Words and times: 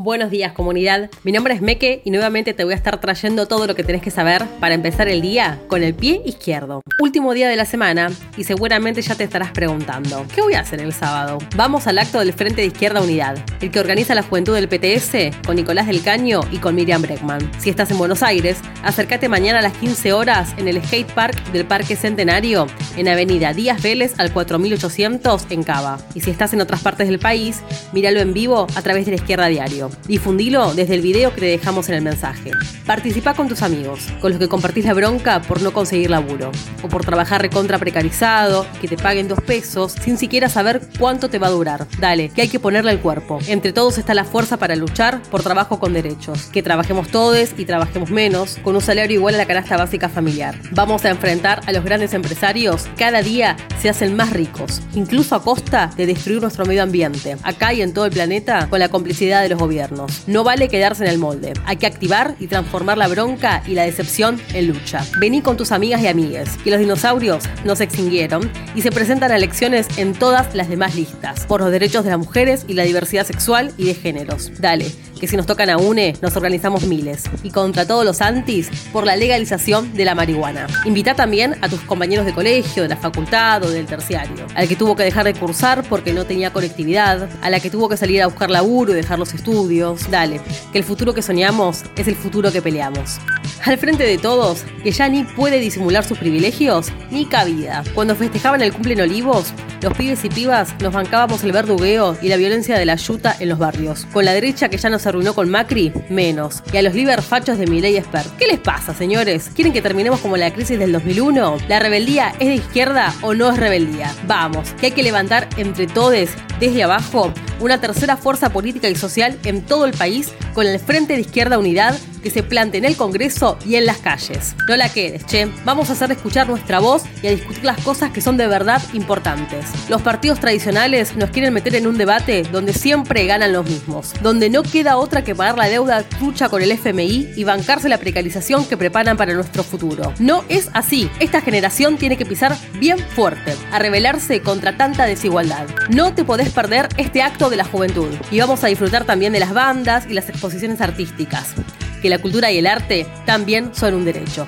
Buenos 0.00 0.30
días 0.30 0.52
comunidad, 0.52 1.10
mi 1.24 1.32
nombre 1.32 1.54
es 1.54 1.60
Meke 1.60 2.02
y 2.04 2.12
nuevamente 2.12 2.54
te 2.54 2.62
voy 2.62 2.72
a 2.72 2.76
estar 2.76 3.00
trayendo 3.00 3.48
todo 3.48 3.66
lo 3.66 3.74
que 3.74 3.82
tenés 3.82 4.00
que 4.00 4.12
saber 4.12 4.46
para 4.60 4.76
empezar 4.76 5.08
el 5.08 5.20
día 5.20 5.60
con 5.66 5.82
el 5.82 5.92
pie 5.92 6.22
izquierdo. 6.24 6.82
Último 7.00 7.34
día 7.34 7.48
de 7.48 7.56
la 7.56 7.64
semana 7.64 8.08
y 8.36 8.44
seguramente 8.44 9.02
ya 9.02 9.16
te 9.16 9.24
estarás 9.24 9.50
preguntando, 9.50 10.24
¿qué 10.32 10.40
voy 10.40 10.54
a 10.54 10.60
hacer 10.60 10.80
el 10.80 10.92
sábado? 10.92 11.38
Vamos 11.56 11.88
al 11.88 11.98
acto 11.98 12.20
del 12.20 12.32
Frente 12.32 12.60
de 12.60 12.68
Izquierda 12.68 13.02
Unidad, 13.02 13.44
el 13.60 13.72
que 13.72 13.80
organiza 13.80 14.14
la 14.14 14.22
juventud 14.22 14.54
del 14.54 14.68
PTS 14.68 15.36
con 15.44 15.56
Nicolás 15.56 15.88
del 15.88 16.00
Caño 16.00 16.42
y 16.52 16.58
con 16.58 16.76
Miriam 16.76 17.02
Breckman. 17.02 17.50
Si 17.58 17.68
estás 17.68 17.90
en 17.90 17.98
Buenos 17.98 18.22
Aires, 18.22 18.58
acércate 18.84 19.28
mañana 19.28 19.58
a 19.58 19.62
las 19.62 19.76
15 19.78 20.12
horas 20.12 20.54
en 20.58 20.68
el 20.68 20.80
skate 20.80 21.10
park 21.10 21.50
del 21.50 21.66
Parque 21.66 21.96
Centenario 21.96 22.68
en 22.96 23.08
Avenida 23.08 23.52
Díaz 23.52 23.82
Vélez 23.82 24.14
al 24.18 24.32
4800 24.32 25.46
en 25.50 25.64
Cava. 25.64 25.98
Y 26.14 26.20
si 26.20 26.30
estás 26.30 26.52
en 26.52 26.60
otras 26.60 26.82
partes 26.82 27.08
del 27.08 27.18
país, 27.18 27.62
míralo 27.92 28.20
en 28.20 28.32
vivo 28.32 28.68
a 28.76 28.82
través 28.82 29.04
de 29.04 29.10
la 29.10 29.16
Izquierda 29.16 29.48
Diario. 29.48 29.87
Difundilo 30.06 30.74
desde 30.74 30.94
el 30.94 31.00
video 31.00 31.34
que 31.34 31.40
te 31.40 31.46
dejamos 31.46 31.88
en 31.88 31.94
el 31.96 32.02
mensaje. 32.02 32.50
Participa 32.86 33.34
con 33.34 33.48
tus 33.48 33.62
amigos, 33.62 34.08
con 34.20 34.30
los 34.30 34.40
que 34.40 34.48
compartís 34.48 34.84
la 34.84 34.94
bronca 34.94 35.42
por 35.42 35.62
no 35.62 35.72
conseguir 35.72 36.10
laburo, 36.10 36.50
o 36.82 36.88
por 36.88 37.04
trabajar 37.04 37.42
recontra 37.42 37.78
precarizado, 37.78 38.66
que 38.80 38.88
te 38.88 38.96
paguen 38.96 39.28
dos 39.28 39.40
pesos, 39.40 39.92
sin 39.92 40.18
siquiera 40.18 40.48
saber 40.48 40.80
cuánto 40.98 41.28
te 41.28 41.38
va 41.38 41.48
a 41.48 41.50
durar. 41.50 41.86
Dale, 41.98 42.30
que 42.30 42.42
hay 42.42 42.48
que 42.48 42.60
ponerle 42.60 42.92
el 42.92 43.00
cuerpo. 43.00 43.38
Entre 43.46 43.72
todos 43.72 43.98
está 43.98 44.14
la 44.14 44.24
fuerza 44.24 44.56
para 44.56 44.76
luchar 44.76 45.22
por 45.30 45.42
trabajo 45.42 45.78
con 45.78 45.92
derechos. 45.92 46.44
Que 46.52 46.62
trabajemos 46.62 47.08
todos 47.08 47.28
y 47.56 47.64
trabajemos 47.64 48.10
menos, 48.10 48.58
con 48.62 48.74
un 48.74 48.80
salario 48.80 49.18
igual 49.18 49.34
a 49.34 49.38
la 49.38 49.46
canasta 49.46 49.76
básica 49.76 50.08
familiar. 50.08 50.58
Vamos 50.72 51.04
a 51.04 51.10
enfrentar 51.10 51.60
a 51.66 51.72
los 51.72 51.84
grandes 51.84 52.14
empresarios. 52.14 52.88
Cada 52.96 53.22
día 53.22 53.56
se 53.80 53.88
hacen 53.88 54.16
más 54.16 54.30
ricos, 54.30 54.80
incluso 54.94 55.34
a 55.34 55.42
costa 55.42 55.90
de 55.96 56.06
destruir 56.06 56.40
nuestro 56.40 56.64
medio 56.64 56.82
ambiente. 56.82 57.36
Acá 57.42 57.72
y 57.74 57.82
en 57.82 57.92
todo 57.92 58.06
el 58.06 58.12
planeta, 58.12 58.66
con 58.68 58.78
la 58.80 58.88
complicidad 58.88 59.42
de 59.42 59.50
los 59.50 59.58
gobiernos. 59.58 59.77
No 60.26 60.44
vale 60.44 60.68
quedarse 60.68 61.04
en 61.04 61.10
el 61.10 61.18
molde. 61.18 61.52
Hay 61.64 61.76
que 61.76 61.86
activar 61.86 62.34
y 62.40 62.46
transformar 62.46 62.98
la 62.98 63.08
bronca 63.08 63.62
y 63.66 63.74
la 63.74 63.84
decepción 63.84 64.40
en 64.54 64.68
lucha. 64.68 65.04
Vení 65.20 65.40
con 65.40 65.56
tus 65.56 65.72
amigas 65.72 66.00
y 66.02 66.08
amigues, 66.08 66.56
que 66.64 66.70
los 66.70 66.80
dinosaurios 66.80 67.44
no 67.64 67.76
se 67.76 67.84
extinguieron 67.84 68.50
y 68.74 68.82
se 68.82 68.90
presentan 68.90 69.30
a 69.32 69.36
elecciones 69.36 69.86
en 69.96 70.14
todas 70.14 70.54
las 70.54 70.68
demás 70.68 70.94
listas, 70.94 71.46
por 71.46 71.60
los 71.60 71.70
derechos 71.70 72.04
de 72.04 72.10
las 72.10 72.18
mujeres 72.18 72.64
y 72.68 72.74
la 72.74 72.82
diversidad 72.82 73.26
sexual 73.26 73.72
y 73.76 73.84
de 73.84 73.94
géneros. 73.94 74.50
Dale, 74.58 74.90
que 75.18 75.26
si 75.26 75.36
nos 75.36 75.46
tocan 75.46 75.70
a 75.70 75.76
UNE, 75.76 76.14
nos 76.22 76.36
organizamos 76.36 76.84
miles. 76.84 77.24
Y 77.42 77.50
contra 77.50 77.86
todos 77.86 78.04
los 78.04 78.20
antis, 78.20 78.68
por 78.92 79.04
la 79.04 79.16
legalización 79.16 79.94
de 79.94 80.04
la 80.04 80.14
marihuana. 80.14 80.66
Invita 80.84 81.14
también 81.14 81.56
a 81.60 81.68
tus 81.68 81.80
compañeros 81.80 82.26
de 82.26 82.32
colegio, 82.32 82.82
de 82.84 82.88
la 82.88 82.96
facultad 82.96 83.62
o 83.64 83.70
del 83.70 83.86
terciario. 83.86 84.46
Al 84.54 84.68
que 84.68 84.76
tuvo 84.76 84.96
que 84.96 85.02
dejar 85.02 85.24
de 85.24 85.34
cursar 85.34 85.82
porque 85.88 86.12
no 86.12 86.24
tenía 86.24 86.52
conectividad. 86.52 87.28
A 87.42 87.50
la 87.50 87.60
que 87.60 87.70
tuvo 87.70 87.88
que 87.88 87.96
salir 87.96 88.22
a 88.22 88.26
buscar 88.26 88.50
laburo 88.50 88.92
y 88.92 88.96
dejar 88.96 89.18
los 89.18 89.34
estudios. 89.34 90.10
Dale, 90.10 90.40
que 90.72 90.78
el 90.78 90.84
futuro 90.84 91.14
que 91.14 91.22
soñamos 91.22 91.82
es 91.96 92.08
el 92.08 92.16
futuro 92.16 92.52
que 92.52 92.62
peleamos. 92.62 93.18
Al 93.64 93.78
frente 93.78 94.04
de 94.04 94.18
todos, 94.18 94.64
que 94.82 94.92
ya 94.92 95.08
ni 95.08 95.24
puede 95.24 95.58
disimular 95.58 96.04
sus 96.04 96.18
privilegios 96.18 96.88
ni 97.10 97.26
cabida. 97.26 97.82
Cuando 97.94 98.14
festejaban 98.14 98.62
el 98.62 98.72
cumple 98.72 98.94
en 98.94 99.00
Olivos, 99.02 99.52
los 99.82 99.92
pibes 99.94 100.24
y 100.24 100.28
pibas 100.28 100.74
nos 100.80 100.92
bancábamos 100.92 101.44
el 101.44 101.52
verdugueo 101.52 102.16
y 102.20 102.28
la 102.28 102.36
violencia 102.36 102.78
de 102.78 102.84
la 102.84 102.96
yuta 102.96 103.36
en 103.38 103.48
los 103.48 103.58
barrios. 103.58 104.06
Con 104.12 104.24
la 104.24 104.32
derecha 104.32 104.68
que 104.68 104.76
ya 104.76 104.90
nos 104.90 105.06
arruinó 105.08 105.34
con 105.34 105.50
Macri, 105.50 105.92
menos. 106.08 106.62
Y 106.72 106.76
a 106.76 106.82
los 106.82 106.94
liberfachos 106.94 107.58
de 107.58 107.66
Milei 107.66 107.96
Expert. 107.96 108.28
¿Qué 108.36 108.46
les 108.46 108.58
pasa, 108.58 108.94
señores? 108.94 109.50
¿Quieren 109.54 109.72
que 109.72 109.82
terminemos 109.82 110.20
como 110.20 110.36
la 110.36 110.52
crisis 110.52 110.78
del 110.78 110.92
2001? 110.92 111.58
¿La 111.68 111.78
rebeldía 111.78 112.34
es 112.38 112.48
de 112.48 112.54
izquierda 112.56 113.14
o 113.22 113.34
no 113.34 113.50
es 113.50 113.58
rebeldía? 113.58 114.14
Vamos, 114.26 114.72
que 114.80 114.86
hay 114.86 114.92
que 114.92 115.02
levantar 115.02 115.48
entre 115.56 115.86
todos, 115.86 116.28
desde 116.60 116.82
abajo, 116.82 117.32
una 117.60 117.80
tercera 117.80 118.16
fuerza 118.16 118.50
política 118.50 118.88
y 118.88 118.94
social 118.94 119.38
en 119.44 119.62
todo 119.62 119.84
el 119.84 119.92
país 119.92 120.32
con 120.54 120.66
el 120.66 120.78
Frente 120.78 121.14
de 121.14 121.20
Izquierda 121.20 121.58
Unidad 121.58 121.98
que 122.18 122.30
se 122.30 122.42
plante 122.42 122.78
en 122.78 122.84
el 122.84 122.96
Congreso 122.96 123.58
y 123.64 123.76
en 123.76 123.86
las 123.86 123.98
calles. 123.98 124.54
No 124.68 124.76
la 124.76 124.88
quedes, 124.88 125.24
che. 125.26 125.48
Vamos 125.64 125.90
a 125.90 125.92
hacer 125.92 126.10
escuchar 126.12 126.48
nuestra 126.48 126.80
voz 126.80 127.02
y 127.22 127.28
a 127.28 127.30
discutir 127.30 127.64
las 127.64 127.80
cosas 127.80 128.10
que 128.10 128.20
son 128.20 128.36
de 128.36 128.46
verdad 128.46 128.82
importantes. 128.92 129.66
Los 129.88 130.02
partidos 130.02 130.40
tradicionales 130.40 131.16
nos 131.16 131.30
quieren 131.30 131.54
meter 131.54 131.74
en 131.76 131.86
un 131.86 131.98
debate 131.98 132.42
donde 132.42 132.72
siempre 132.72 133.26
ganan 133.26 133.52
los 133.52 133.64
mismos, 133.64 134.14
donde 134.22 134.50
no 134.50 134.62
queda 134.62 134.96
otra 134.96 135.22
que 135.22 135.34
pagar 135.34 135.56
la 135.56 135.68
deuda 135.68 136.02
trucha 136.02 136.48
con 136.48 136.62
el 136.62 136.72
FMI 136.72 137.34
y 137.36 137.44
bancarse 137.44 137.88
la 137.88 137.98
precarización 137.98 138.64
que 138.64 138.76
preparan 138.76 139.16
para 139.16 139.34
nuestro 139.34 139.62
futuro. 139.62 140.12
No 140.18 140.44
es 140.48 140.70
así. 140.74 141.10
Esta 141.20 141.40
generación 141.40 141.96
tiene 141.96 142.16
que 142.16 142.26
pisar 142.26 142.56
bien 142.78 142.98
fuerte, 142.98 143.54
a 143.72 143.78
rebelarse 143.78 144.42
contra 144.42 144.76
tanta 144.76 145.04
desigualdad. 145.04 145.66
No 145.90 146.14
te 146.14 146.24
podés 146.24 146.50
perder 146.50 146.88
este 146.96 147.22
acto 147.22 147.47
de 147.50 147.56
la 147.56 147.64
juventud. 147.64 148.08
Y 148.30 148.40
vamos 148.40 148.64
a 148.64 148.68
disfrutar 148.68 149.04
también 149.04 149.32
de 149.32 149.40
las 149.40 149.52
bandas 149.52 150.06
y 150.08 150.14
las 150.14 150.28
exposiciones 150.28 150.80
artísticas, 150.80 151.54
que 152.02 152.08
la 152.08 152.18
cultura 152.18 152.50
y 152.50 152.58
el 152.58 152.66
arte 152.66 153.06
también 153.26 153.74
son 153.74 153.94
un 153.94 154.04
derecho. 154.04 154.46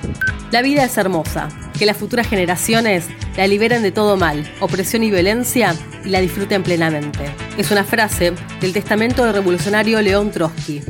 La 0.51 0.63
vida 0.63 0.85
es 0.85 0.97
hermosa, 0.97 1.49
que 1.79 1.87
las 1.87 1.97
futuras 1.97 2.29
generaciones 2.29 3.07
la 3.37 3.47
liberen 3.47 3.83
de 3.83 3.93
todo 3.93 4.17
mal, 4.17 4.49
opresión 4.61 5.03
y 5.03 5.11
violencia 5.11 5.75
y 6.05 6.09
la 6.09 6.21
disfruten 6.21 6.63
plenamente. 6.63 7.31
Es 7.57 7.71
una 7.71 7.85
frase 7.85 8.33
del 8.61 8.73
testamento 8.73 9.25
del 9.25 9.35
revolucionario 9.35 10.01
León 10.03 10.31
Trotsky. 10.31 10.83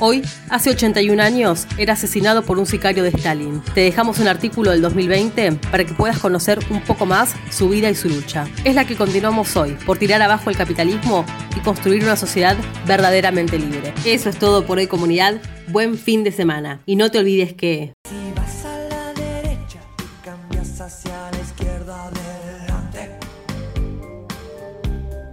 Hoy, 0.00 0.22
hace 0.48 0.70
81 0.70 1.20
años, 1.20 1.66
era 1.76 1.94
asesinado 1.94 2.42
por 2.42 2.60
un 2.60 2.66
sicario 2.66 3.02
de 3.02 3.08
Stalin. 3.08 3.60
Te 3.74 3.80
dejamos 3.80 4.20
un 4.20 4.28
artículo 4.28 4.70
del 4.70 4.80
2020 4.80 5.52
para 5.72 5.84
que 5.84 5.92
puedas 5.92 6.20
conocer 6.20 6.60
un 6.70 6.80
poco 6.82 7.04
más 7.04 7.34
su 7.50 7.68
vida 7.68 7.90
y 7.90 7.96
su 7.96 8.08
lucha. 8.08 8.46
Es 8.62 8.76
la 8.76 8.86
que 8.86 8.94
continuamos 8.94 9.56
hoy, 9.56 9.76
por 9.84 9.98
tirar 9.98 10.22
abajo 10.22 10.50
el 10.50 10.56
capitalismo 10.56 11.24
y 11.56 11.60
construir 11.60 12.04
una 12.04 12.14
sociedad 12.14 12.56
verdaderamente 12.86 13.58
libre. 13.58 13.92
Eso 14.04 14.28
es 14.30 14.38
todo 14.38 14.64
por 14.64 14.78
hoy 14.78 14.86
comunidad. 14.86 15.40
Buen 15.66 15.98
fin 15.98 16.22
de 16.22 16.30
semana. 16.30 16.80
Y 16.86 16.94
no 16.94 17.10
te 17.10 17.18
olvides 17.18 17.54
que... 17.54 17.92
Si 18.08 18.32
vas 18.36 18.64
a 18.66 18.78
la 18.78 19.12
derecha, 19.14 19.80
cambias 20.24 20.80
hacia 20.80 21.17